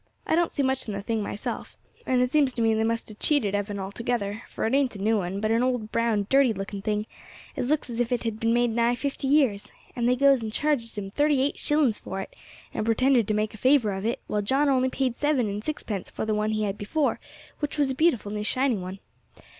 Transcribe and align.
I 0.25 0.33
don't 0.33 0.51
see 0.51 0.63
much 0.63 0.87
in 0.87 0.95
the 0.95 1.01
thing 1.03 1.21
myself, 1.21 1.77
and 2.07 2.23
it 2.23 2.31
seems 2.31 2.51
to 2.53 2.61
me 2.63 2.73
they 2.73 2.83
must 2.83 3.07
have 3.09 3.19
cheated 3.19 3.53
Evan 3.53 3.77
altogether, 3.77 4.41
for 4.49 4.65
it 4.65 4.73
ain't 4.73 4.95
a 4.95 4.99
new 4.99 5.21
un, 5.21 5.39
but 5.39 5.51
an 5.51 5.61
old, 5.61 5.91
brown, 5.91 6.25
dirty 6.27 6.53
looking 6.53 6.81
thing, 6.81 7.05
as 7.55 7.69
looks 7.69 7.87
as 7.87 7.99
if 7.99 8.11
it 8.11 8.23
had 8.23 8.39
been 8.39 8.51
made 8.51 8.71
nigh 8.71 8.95
fifty 8.95 9.27
years; 9.27 9.71
and 9.95 10.09
they 10.09 10.15
goes 10.15 10.41
and 10.41 10.51
charges 10.51 10.97
him 10.97 11.11
thirty 11.11 11.39
eight 11.39 11.59
shillings 11.59 11.99
for 11.99 12.19
it, 12.19 12.35
and 12.73 12.83
pretended 12.87 13.27
to 13.27 13.35
make 13.35 13.53
a 13.53 13.57
favour 13.57 13.91
of 13.91 14.03
it, 14.03 14.19
while 14.25 14.41
John 14.41 14.69
only 14.69 14.89
paid 14.89 15.15
seven 15.15 15.47
and 15.47 15.63
sixpence 15.63 16.09
for 16.09 16.25
the 16.25 16.33
one 16.33 16.49
he 16.49 16.63
had 16.63 16.79
before, 16.79 17.19
which 17.59 17.77
was 17.77 17.91
a 17.91 17.93
beautiful 17.93 18.31
new 18.31 18.43
shiny 18.43 18.77
one. 18.77 18.97